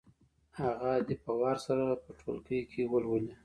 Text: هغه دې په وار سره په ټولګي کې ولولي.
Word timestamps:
هغه 0.59 0.91
دې 1.07 1.15
په 1.23 1.31
وار 1.39 1.57
سره 1.65 1.83
په 2.03 2.11
ټولګي 2.19 2.59
کې 2.71 2.81
ولولي. 2.91 3.33